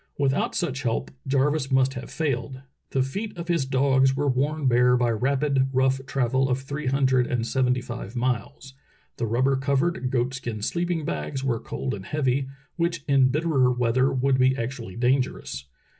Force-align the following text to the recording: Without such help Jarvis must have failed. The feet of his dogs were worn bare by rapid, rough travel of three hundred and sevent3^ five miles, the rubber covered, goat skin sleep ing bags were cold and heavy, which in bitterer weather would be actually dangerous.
Without 0.17 0.55
such 0.55 0.81
help 0.81 1.11
Jarvis 1.27 1.69
must 1.69 1.93
have 1.93 2.09
failed. 2.09 2.61
The 2.89 3.03
feet 3.03 3.37
of 3.37 3.49
his 3.49 3.65
dogs 3.67 4.15
were 4.15 4.27
worn 4.27 4.65
bare 4.65 4.97
by 4.97 5.11
rapid, 5.11 5.67
rough 5.71 6.03
travel 6.07 6.49
of 6.49 6.59
three 6.59 6.87
hundred 6.87 7.27
and 7.27 7.43
sevent3^ 7.43 7.83
five 7.83 8.15
miles, 8.15 8.73
the 9.17 9.27
rubber 9.27 9.55
covered, 9.55 10.09
goat 10.09 10.33
skin 10.33 10.63
sleep 10.63 10.89
ing 10.89 11.05
bags 11.05 11.43
were 11.43 11.59
cold 11.59 11.93
and 11.93 12.05
heavy, 12.07 12.47
which 12.77 13.03
in 13.07 13.29
bitterer 13.29 13.71
weather 13.71 14.11
would 14.11 14.39
be 14.39 14.57
actually 14.57 14.95
dangerous. 14.95 15.65